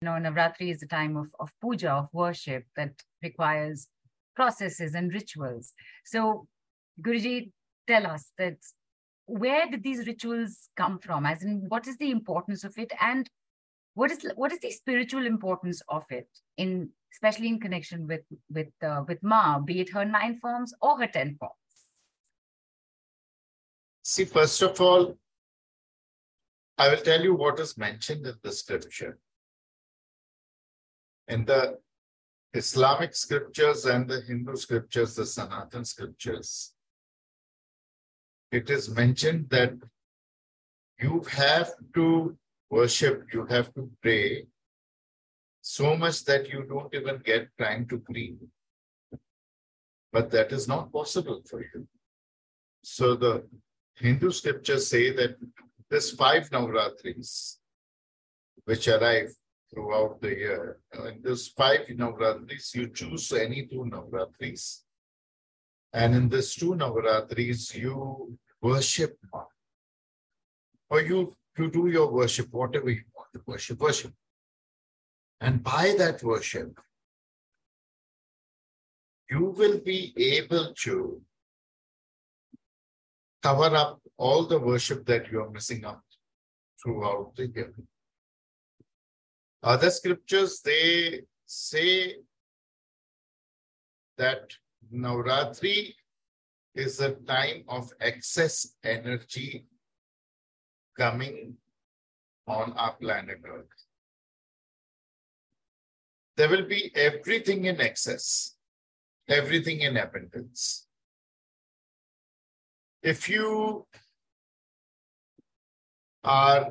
you 0.00 0.06
know, 0.06 0.12
Navratri 0.12 0.70
is 0.72 0.82
a 0.82 0.86
time 0.86 1.16
of, 1.16 1.28
of 1.40 1.50
puja, 1.60 1.90
of 1.90 2.08
worship 2.12 2.64
that 2.76 2.92
requires 3.22 3.88
processes 4.34 4.94
and 4.94 5.12
rituals. 5.12 5.72
So, 6.04 6.46
Guruji, 7.00 7.52
tell 7.86 8.06
us 8.06 8.30
that 8.38 8.58
where 9.24 9.68
did 9.70 9.82
these 9.82 10.06
rituals 10.06 10.68
come 10.76 10.98
from? 10.98 11.24
As 11.24 11.42
in, 11.42 11.64
what 11.68 11.86
is 11.88 11.96
the 11.96 12.10
importance 12.10 12.62
of 12.62 12.76
it, 12.78 12.92
and 13.00 13.28
what 13.94 14.10
is 14.10 14.30
what 14.36 14.52
is 14.52 14.60
the 14.60 14.70
spiritual 14.70 15.26
importance 15.26 15.82
of 15.88 16.04
it 16.10 16.28
in 16.58 16.90
especially 17.12 17.48
in 17.48 17.58
connection 17.58 18.06
with 18.06 18.20
with 18.50 18.68
uh, 18.82 19.02
with 19.08 19.22
Ma, 19.22 19.58
be 19.58 19.80
it 19.80 19.90
her 19.90 20.04
nine 20.04 20.38
forms 20.38 20.74
or 20.82 20.98
her 21.00 21.06
ten 21.06 21.36
forms? 21.40 21.54
See, 24.02 24.26
first 24.26 24.62
of 24.62 24.80
all, 24.80 25.16
I 26.78 26.90
will 26.90 26.98
tell 26.98 27.20
you 27.22 27.34
what 27.34 27.58
is 27.58 27.76
mentioned 27.78 28.26
in 28.26 28.34
the 28.42 28.52
scripture. 28.52 29.18
In 31.28 31.44
the 31.44 31.78
Islamic 32.54 33.14
scriptures 33.14 33.84
and 33.84 34.08
the 34.08 34.20
Hindu 34.20 34.56
scriptures, 34.56 35.14
the 35.14 35.26
Sanatan 35.26 35.84
scriptures, 35.84 36.72
it 38.52 38.70
is 38.70 38.88
mentioned 38.88 39.50
that 39.50 39.74
you 41.00 41.22
have 41.30 41.72
to 41.94 42.36
worship, 42.70 43.24
you 43.32 43.44
have 43.46 43.74
to 43.74 43.90
pray 44.00 44.46
so 45.60 45.96
much 45.96 46.24
that 46.24 46.48
you 46.48 46.64
don't 46.68 46.94
even 46.94 47.20
get 47.24 47.48
time 47.58 47.86
to 47.88 47.98
breathe. 47.98 48.38
But 50.12 50.30
that 50.30 50.52
is 50.52 50.68
not 50.68 50.92
possible 50.92 51.42
for 51.44 51.60
you. 51.60 51.86
So 52.84 53.16
the 53.16 53.44
Hindu 53.96 54.30
scriptures 54.30 54.86
say 54.86 55.10
that 55.10 55.36
this 55.90 56.12
five 56.12 56.48
Navratris, 56.50 57.56
which 58.64 58.86
arrive 58.88 59.34
throughout 59.70 60.20
the 60.20 60.28
year, 60.28 60.78
uh, 60.96 61.04
in 61.04 61.22
this 61.22 61.48
five 61.48 61.86
Navratris, 61.88 62.74
you 62.74 62.88
choose 62.88 63.32
any 63.32 63.66
two 63.66 63.84
Navratris. 63.92 64.82
And 65.92 66.14
in 66.14 66.28
this 66.28 66.54
two 66.54 66.74
Navratris, 66.74 67.74
you 67.74 68.38
worship 68.60 69.18
Or 70.88 71.00
you, 71.00 71.36
you 71.58 71.70
do 71.70 71.88
your 71.88 72.10
worship, 72.12 72.48
whatever 72.52 72.90
you 72.90 73.02
want 73.14 73.28
to 73.34 73.42
worship, 73.46 73.80
worship. 73.80 74.12
And 75.40 75.62
by 75.62 75.94
that 75.98 76.22
worship, 76.22 76.78
you 79.28 79.46
will 79.58 79.78
be 79.78 80.14
able 80.16 80.72
to 80.84 81.20
cover 83.42 83.74
up 83.76 84.00
all 84.16 84.46
the 84.46 84.58
worship 84.58 85.04
that 85.06 85.30
you 85.30 85.42
are 85.42 85.50
missing 85.50 85.84
out 85.84 86.02
throughout 86.82 87.34
the 87.36 87.48
year. 87.48 87.74
Other 89.66 89.90
scriptures, 89.90 90.60
they 90.60 91.22
say 91.44 92.18
that 94.16 94.52
Navratri 94.94 95.92
is 96.72 97.00
a 97.00 97.14
time 97.14 97.64
of 97.66 97.90
excess 98.00 98.76
energy 98.84 99.66
coming 100.96 101.56
on 102.46 102.74
our 102.74 102.92
planet 102.92 103.40
Earth. 103.44 103.66
There 106.36 106.48
will 106.48 106.66
be 106.66 106.92
everything 106.94 107.64
in 107.64 107.80
excess, 107.80 108.54
everything 109.26 109.80
in 109.80 109.96
abundance. 109.96 110.86
If 113.02 113.28
you 113.28 113.84
are, 116.22 116.70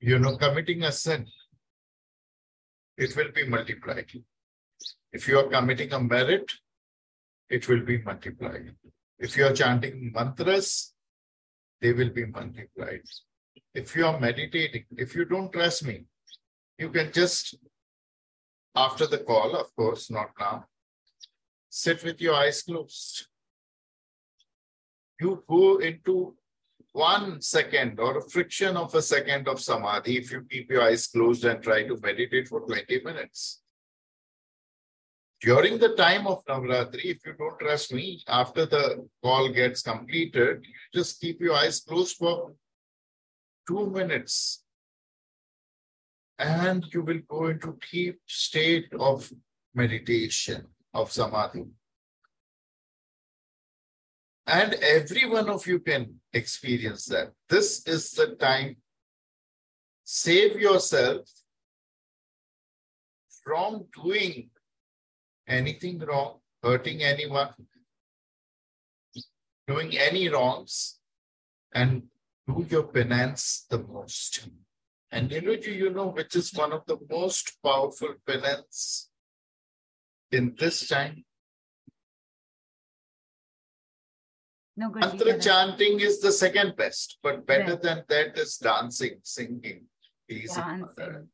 you 0.00 0.18
know, 0.18 0.36
committing 0.36 0.82
a 0.82 0.92
sin, 0.92 1.26
it 2.96 3.14
will 3.16 3.30
be 3.32 3.46
multiplied. 3.46 4.10
If 5.12 5.28
you 5.28 5.38
are 5.38 5.48
committing 5.48 5.92
a 5.92 6.00
merit, 6.00 6.50
it 7.48 7.68
will 7.68 7.80
be 7.80 7.98
multiplied. 7.98 8.74
If 9.18 9.36
you 9.36 9.46
are 9.46 9.52
chanting 9.52 10.12
mantras, 10.14 10.94
they 11.80 11.92
will 11.92 12.10
be 12.10 12.26
multiplied. 12.26 13.02
If 13.74 13.94
you 13.94 14.06
are 14.06 14.18
meditating, 14.18 14.84
if 14.96 15.14
you 15.14 15.24
don't 15.24 15.52
trust 15.52 15.84
me, 15.84 16.04
you 16.78 16.88
can 16.90 17.12
just, 17.12 17.56
after 18.74 19.06
the 19.06 19.18
call, 19.18 19.54
of 19.54 19.74
course, 19.76 20.10
not 20.10 20.30
now, 20.38 20.64
sit 21.68 22.02
with 22.02 22.20
your 22.20 22.34
eyes 22.34 22.62
closed. 22.62 23.26
You 25.20 25.44
go 25.48 25.78
into 25.78 26.36
one 26.92 27.40
second 27.40 28.00
or 28.00 28.18
a 28.18 28.28
friction 28.30 28.76
of 28.76 28.94
a 28.94 29.02
second 29.02 29.46
of 29.46 29.60
samadhi 29.60 30.18
if 30.18 30.32
you 30.32 30.42
keep 30.50 30.70
your 30.70 30.82
eyes 30.82 31.06
closed 31.06 31.44
and 31.44 31.62
try 31.62 31.86
to 31.86 31.96
meditate 32.02 32.48
for 32.48 32.60
20 32.60 33.02
minutes. 33.04 33.60
During 35.40 35.78
the 35.78 35.94
time 35.94 36.26
of 36.26 36.44
Navratri, 36.44 37.04
if 37.04 37.24
you 37.24 37.32
don't 37.38 37.58
trust 37.58 37.94
me, 37.94 38.22
after 38.28 38.66
the 38.66 39.08
call 39.22 39.48
gets 39.48 39.80
completed, 39.80 40.66
just 40.92 41.18
keep 41.18 41.40
your 41.40 41.54
eyes 41.54 41.80
closed 41.80 42.16
for 42.16 42.52
two 43.66 43.88
minutes. 43.88 44.62
And 46.38 46.84
you 46.92 47.02
will 47.02 47.20
go 47.26 47.46
into 47.46 47.78
deep 47.90 48.18
state 48.26 48.92
of 48.98 49.30
meditation, 49.74 50.66
of 50.92 51.10
samadhi. 51.10 51.64
And 54.50 54.74
every 54.74 55.30
one 55.30 55.48
of 55.48 55.64
you 55.68 55.78
can 55.78 56.16
experience 56.32 57.06
that. 57.06 57.30
This 57.48 57.86
is 57.86 58.10
the 58.10 58.34
time. 58.34 58.78
Save 60.02 60.60
yourself 60.60 61.20
from 63.44 63.84
doing 63.94 64.50
anything 65.46 66.00
wrong, 66.00 66.40
hurting 66.64 67.00
anyone, 67.00 67.54
doing 69.68 69.96
any 69.96 70.28
wrongs, 70.28 70.98
and 71.72 72.02
do 72.48 72.66
your 72.68 72.88
penance 72.88 73.66
the 73.70 73.78
most. 73.78 74.48
And 75.12 75.30
Niruji, 75.30 75.76
you 75.76 75.90
know, 75.90 76.08
which 76.08 76.34
is 76.34 76.52
one 76.52 76.72
of 76.72 76.82
the 76.86 76.98
most 77.08 77.56
powerful 77.62 78.14
penance 78.26 79.10
in 80.32 80.56
this 80.58 80.88
time? 80.88 81.24
No, 84.80 84.88
Mantra 84.88 85.38
chanting 85.38 86.00
is 86.00 86.20
the 86.20 86.32
second 86.32 86.74
best, 86.74 87.18
but 87.22 87.46
better 87.46 87.72
right. 87.72 87.82
than 87.82 88.04
that 88.08 88.38
is 88.38 88.56
dancing, 88.56 89.16
singing, 89.22 89.84
dancing. 90.26 91.28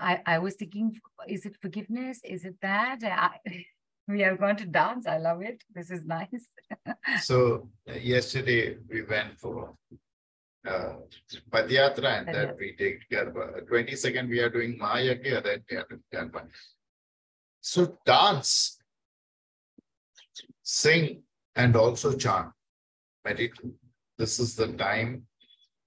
I, 0.00 0.20
I 0.26 0.38
was 0.40 0.54
thinking, 0.56 0.98
is 1.28 1.46
it 1.46 1.56
forgiveness? 1.62 2.18
Is 2.24 2.44
it 2.44 2.56
that? 2.60 2.98
I, 3.04 3.66
we 4.08 4.24
are 4.24 4.36
going 4.36 4.56
to 4.56 4.66
dance. 4.66 5.06
I 5.06 5.18
love 5.18 5.42
it. 5.42 5.62
This 5.72 5.92
is 5.92 6.04
nice. 6.04 6.48
so 7.20 7.68
uh, 7.88 7.92
yesterday 7.92 8.78
we 8.90 9.02
went 9.04 9.38
for 9.38 9.72
uh, 10.66 10.94
Padyatra 11.52 12.18
and 12.18 12.34
then 12.34 12.56
we 12.58 12.74
take 12.74 13.08
Garba. 13.12 13.64
20 13.68 13.94
second 13.94 14.28
we 14.28 14.40
are 14.40 14.50
doing 14.50 14.76
Mahayagya, 14.76 15.44
then 15.44 15.62
we 15.70 15.76
are 15.76 15.86
doing 15.88 16.02
Garba. 16.12 16.48
So 17.60 17.96
dance, 18.04 18.78
sing, 20.64 21.22
and 21.56 21.76
also 21.76 22.16
chant. 22.16 22.48
Meditate. 23.24 23.74
This 24.18 24.38
is 24.38 24.54
the 24.56 24.68
time 24.72 25.26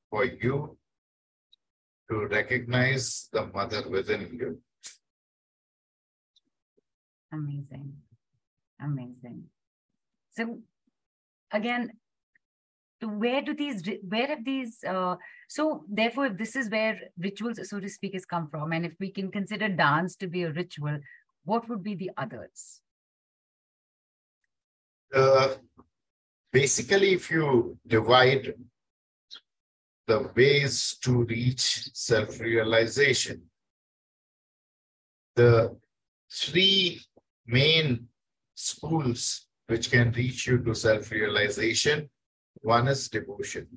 for 0.10 0.26
you 0.26 0.78
to 2.10 2.28
recognize 2.28 3.28
the 3.32 3.48
mother 3.48 3.84
within 3.90 4.30
you. 4.34 4.62
Amazing. 7.34 7.94
Amazing. 8.82 9.44
So 10.32 10.60
again, 11.52 11.92
where 13.02 13.42
do 13.42 13.54
these 13.54 13.84
where 14.08 14.28
have 14.28 14.44
these 14.46 14.84
uh, 14.84 15.16
so 15.48 15.86
therefore 15.90 16.28
if 16.28 16.38
this 16.38 16.56
is 16.56 16.70
where 16.70 16.98
rituals 17.18 17.60
so 17.70 17.80
to 17.80 17.90
speak 17.90 18.14
has 18.14 18.26
come 18.26 18.48
from 18.50 18.72
and 18.72 18.86
if 18.86 18.94
we 19.00 19.12
can 19.12 19.30
consider 19.30 19.70
dance 19.70 20.16
to 20.16 20.28
be 20.28 20.44
a 20.44 20.52
ritual 20.52 20.98
what 21.44 21.68
would 21.70 21.84
be 21.84 21.94
the 21.94 22.10
others 22.18 22.82
uh, 25.14 25.54
basically 26.52 27.14
if 27.14 27.30
you 27.30 27.78
divide 27.88 28.54
the 30.08 30.32
ways 30.36 30.98
to 31.02 31.24
reach 31.24 31.90
self 31.94 32.40
realization. 32.40 33.42
The 35.36 35.76
three 36.32 37.02
main 37.46 38.08
schools 38.54 39.48
which 39.68 39.92
can 39.92 40.12
reach 40.12 40.48
you 40.48 40.60
to 40.60 40.76
self 40.76 41.12
realization 41.12 42.10
one 42.62 42.88
is 42.88 43.10
devotion. 43.10 43.68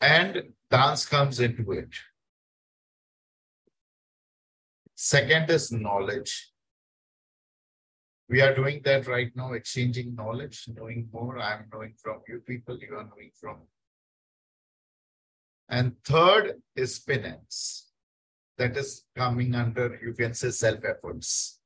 And 0.00 0.54
dance 0.70 1.04
comes 1.04 1.40
into 1.40 1.72
it. 1.72 1.88
Second 5.00 5.48
is 5.48 5.70
knowledge. 5.70 6.50
We 8.28 8.40
are 8.40 8.52
doing 8.52 8.80
that 8.84 9.06
right 9.06 9.30
now, 9.36 9.52
exchanging 9.52 10.16
knowledge, 10.16 10.64
knowing 10.74 11.08
more. 11.12 11.38
I'm 11.38 11.66
knowing 11.72 11.94
from 12.02 12.22
you 12.26 12.40
people, 12.40 12.76
you 12.76 12.96
are 12.96 13.04
knowing 13.04 13.30
from. 13.40 13.58
And 15.68 15.92
third 16.04 16.60
is 16.74 16.98
penance. 16.98 17.92
That 18.56 18.76
is 18.76 19.04
coming 19.14 19.54
under, 19.54 20.00
you 20.02 20.14
can 20.14 20.34
say, 20.34 20.50
self 20.50 20.80
efforts. 20.84 21.60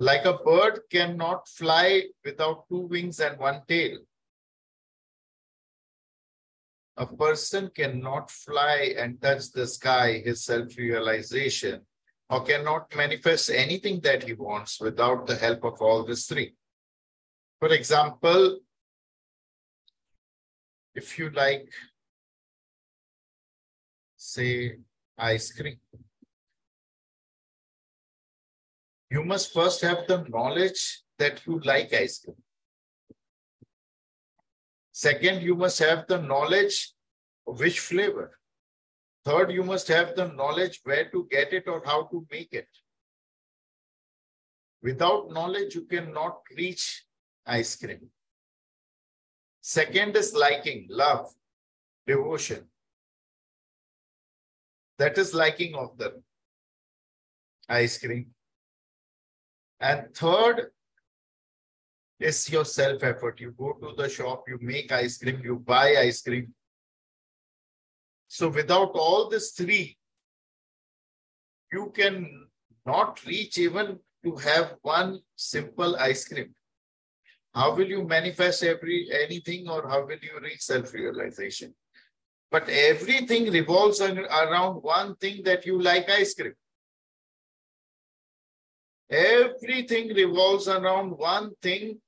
Like 0.00 0.24
a 0.24 0.38
bird 0.38 0.80
cannot 0.90 1.46
fly 1.48 2.04
without 2.24 2.66
two 2.70 2.86
wings 2.86 3.20
and 3.20 3.38
one 3.38 3.60
tail. 3.68 3.98
A 6.96 7.06
person 7.06 7.70
cannot 7.74 8.30
fly 8.30 8.94
and 8.98 9.20
touch 9.20 9.50
the 9.52 9.66
sky, 9.66 10.22
his 10.24 10.44
self 10.44 10.76
realization, 10.76 11.80
or 12.28 12.44
cannot 12.44 12.94
manifest 12.94 13.50
anything 13.50 14.00
that 14.00 14.22
he 14.24 14.34
wants 14.34 14.80
without 14.80 15.26
the 15.26 15.36
help 15.36 15.64
of 15.64 15.80
all 15.80 16.04
these 16.04 16.26
three. 16.26 16.54
For 17.58 17.68
example, 17.68 18.58
if 20.94 21.18
you 21.18 21.30
like, 21.30 21.70
say, 24.16 24.76
ice 25.16 25.52
cream, 25.52 25.78
you 29.10 29.24
must 29.24 29.52
first 29.54 29.80
have 29.82 30.06
the 30.06 30.24
knowledge 30.28 31.02
that 31.18 31.46
you 31.46 31.60
like 31.60 31.92
ice 31.94 32.18
cream. 32.18 32.36
Second, 35.02 35.42
you 35.42 35.56
must 35.56 35.80
have 35.80 36.06
the 36.06 36.18
knowledge 36.18 36.92
which 37.44 37.80
flavor. 37.80 38.38
Third, 39.24 39.50
you 39.50 39.64
must 39.64 39.88
have 39.88 40.14
the 40.14 40.28
knowledge 40.28 40.80
where 40.84 41.10
to 41.10 41.26
get 41.28 41.52
it 41.52 41.66
or 41.66 41.82
how 41.84 42.04
to 42.12 42.24
make 42.30 42.52
it. 42.52 42.68
Without 44.80 45.32
knowledge, 45.32 45.74
you 45.74 45.86
cannot 45.86 46.36
reach 46.56 47.04
ice 47.44 47.74
cream. 47.74 48.10
Second 49.60 50.16
is 50.16 50.34
liking, 50.34 50.86
love, 50.88 51.34
devotion. 52.06 52.68
That 54.98 55.18
is 55.18 55.34
liking 55.34 55.74
of 55.74 55.98
the 55.98 56.22
ice 57.68 57.98
cream. 57.98 58.26
And 59.80 60.14
third 60.14 60.70
is 62.22 62.50
your 62.50 62.64
self 62.64 63.02
effort. 63.02 63.40
You 63.40 63.52
go 63.52 63.72
to 63.72 63.94
the 63.96 64.08
shop, 64.08 64.44
you 64.48 64.58
make 64.60 64.92
ice 64.92 65.18
cream, 65.18 65.40
you 65.44 65.56
buy 65.56 65.96
ice 65.96 66.22
cream, 66.22 66.54
so 68.32 68.48
without 68.48 68.92
all 68.94 69.28
these 69.28 69.50
three, 69.50 69.98
you 71.70 71.92
can 71.94 72.46
not 72.86 73.22
reach 73.26 73.58
even 73.58 73.98
to 74.24 74.36
have 74.36 74.76
one 74.80 75.20
simple 75.36 75.96
ice 75.96 76.26
cream. 76.26 76.54
How 77.54 77.74
will 77.74 77.86
you 77.86 78.04
manifest 78.04 78.62
every 78.62 79.10
anything 79.12 79.68
or 79.68 79.86
how 79.86 80.06
will 80.06 80.22
you 80.22 80.40
reach 80.40 80.62
self-realization? 80.62 81.74
But 82.50 82.70
everything 82.70 83.52
revolves 83.52 84.00
around 84.00 84.76
one 84.76 85.14
thing 85.16 85.42
that 85.44 85.66
you 85.66 85.78
like 85.82 86.08
ice 86.08 86.32
cream. 86.32 86.54
Everything 89.10 90.08
revolves 90.14 90.68
around 90.68 91.10
one 91.18 91.50
thing, 91.60 92.00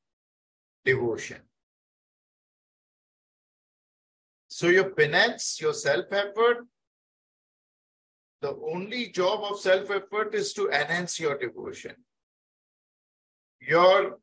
devotion. 0.85 1.41
So 4.49 4.69
your 4.69 4.91
penance, 4.91 5.61
your 5.61 5.73
self-effort, 5.73 6.67
the 8.41 8.57
only 8.73 9.09
job 9.09 9.41
of 9.51 9.59
self-effort 9.59 10.35
is 10.35 10.53
to 10.53 10.69
enhance 10.69 11.19
your 11.19 11.37
devotion. 11.39 11.97
Your, 13.61 14.19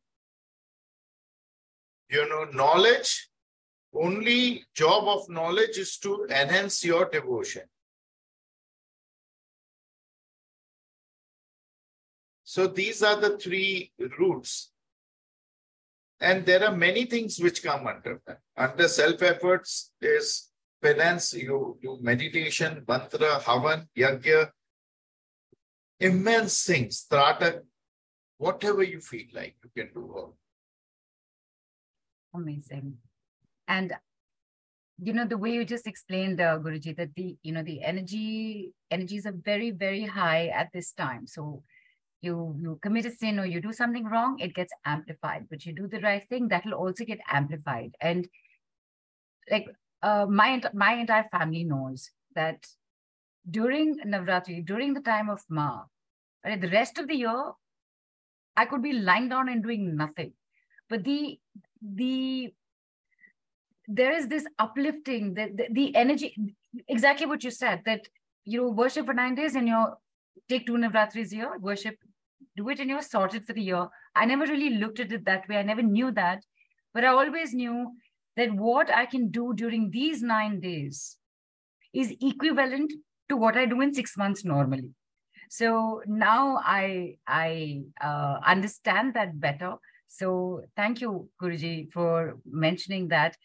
you 2.10 2.30
know, 2.30 2.46
knowledge, 2.54 3.30
only 3.94 4.64
job 4.74 5.08
of 5.08 5.28
knowledge 5.30 5.78
is 5.78 5.98
to 5.98 6.26
enhance 6.30 6.84
your 6.86 7.10
devotion. 7.10 7.64
So 12.44 12.68
these 12.68 13.02
are 13.02 13.20
the 13.20 13.38
three 13.38 13.92
roots 14.20 14.71
and 16.22 16.46
there 16.46 16.64
are 16.64 16.76
many 16.76 17.06
things 17.06 17.40
which 17.40 17.64
come 17.64 17.88
under 17.88 18.22
that. 18.28 18.40
Under 18.56 18.88
self 18.88 19.22
efforts, 19.24 19.92
there's 20.00 20.50
penance, 20.82 21.34
you 21.34 21.78
do 21.82 21.98
meditation, 22.02 22.84
mantra, 22.88 23.40
havan, 23.40 23.88
yajna, 23.98 24.50
immense 26.00 26.64
things, 26.64 27.00
strata, 27.00 27.64
whatever 28.38 28.84
you 28.84 29.02
feel 29.02 29.26
like, 29.34 29.56
you 29.64 29.70
can 29.76 29.94
do 29.94 30.14
all. 30.16 30.38
Amazing. 32.34 32.98
And 33.68 33.94
you 35.04 35.14
know 35.14 35.26
the 35.26 35.38
way 35.38 35.52
you 35.52 35.66
just 35.66 35.88
explained 35.88 36.40
uh, 36.40 36.60
guruji 36.60 36.96
that 36.96 37.10
the 37.16 37.36
you 37.42 37.52
know 37.52 37.64
the 37.64 37.82
energy 37.82 38.72
energies 38.92 39.26
are 39.26 39.34
very 39.34 39.72
very 39.72 40.04
high 40.04 40.48
at 40.50 40.70
this 40.74 40.92
time 40.92 41.26
so 41.26 41.64
you 42.22 42.56
you 42.60 42.80
commit 42.82 43.06
a 43.06 43.12
sin 43.12 43.40
or 43.40 43.46
you 43.46 43.62
do 43.62 43.74
something 43.74 44.06
wrong 44.06 44.40
it 44.40 44.54
gets 44.54 44.74
amplified. 44.86 45.48
But 45.50 45.66
you 45.66 45.74
do 45.74 45.88
the 45.88 46.00
right 46.00 46.28
thing 46.30 46.48
that 46.50 46.66
will 46.66 46.74
also 46.74 47.04
get 47.06 47.20
amplified. 47.30 47.96
And 48.00 48.28
like 49.50 49.68
uh, 50.02 50.26
my 50.30 50.62
my 50.74 50.94
entire 50.94 51.26
family 51.32 51.64
knows 51.64 52.12
that 52.36 52.68
during 53.50 53.98
navratri 54.06 54.66
during 54.66 54.94
the 54.94 55.02
time 55.02 55.30
of 55.30 55.42
ma 55.50 55.84
right, 56.46 56.62
the 56.62 56.70
rest 56.70 57.00
of 57.00 57.08
the 57.08 57.16
year 57.16 57.52
i 58.56 58.66
could 58.66 58.84
be 58.84 58.94
lying 58.94 59.30
down 59.30 59.50
and 59.50 59.64
doing 59.64 59.96
nothing. 59.96 60.34
But 60.90 61.04
the 61.04 61.40
the 61.82 62.54
there 63.88 64.14
is 64.14 64.28
this 64.28 64.46
uplifting 64.60 65.34
the, 65.34 65.50
the, 65.56 65.68
the 65.72 65.96
energy 65.96 66.36
exactly 66.88 67.26
what 67.26 67.44
you 67.44 67.52
said 67.52 67.82
that 67.86 68.08
you 68.46 68.70
worship 68.70 69.06
for 69.06 69.14
nine 69.14 69.36
days 69.36 69.56
and 69.56 69.68
you 69.68 69.86
take 70.48 70.66
two 70.66 70.74
navratris 70.74 71.32
a 71.32 71.36
year 71.36 71.58
worship 71.60 71.98
do 72.56 72.70
it 72.70 72.80
and 72.80 72.90
you're 72.90 73.02
sorted 73.02 73.46
for 73.46 73.54
the 73.54 73.62
year. 73.62 73.88
I 74.16 74.26
never 74.26 74.46
really 74.46 74.72
looked 74.78 75.00
at 75.00 75.12
it 75.12 75.26
that 75.26 75.48
way. 75.48 75.58
I 75.58 75.64
never 75.64 75.82
knew 75.82 76.12
that. 76.12 76.44
But 76.94 77.06
I 77.06 77.08
always 77.08 77.54
knew 77.54 77.94
that 78.36 78.54
what 78.54 78.94
I 78.94 79.06
can 79.06 79.30
do 79.30 79.54
during 79.54 79.92
these 79.92 80.22
nine 80.22 80.60
days 80.60 81.18
is 81.94 82.14
equivalent 82.22 82.92
to 83.30 83.38
what 83.38 83.58
I 83.58 83.66
do 83.66 83.82
in 83.82 83.94
six 83.94 84.18
months 84.18 84.44
normally. 84.44 84.92
So 85.50 86.02
now 86.06 86.62
I 86.64 87.16
I 87.28 87.84
uh, 88.02 88.40
understand 88.46 89.14
that 89.16 89.40
better. 89.40 89.76
So 90.08 90.64
thank 90.76 91.02
you, 91.02 91.30
Guruji, 91.42 91.92
for 91.92 92.38
mentioning 92.46 93.10
that. 93.10 93.38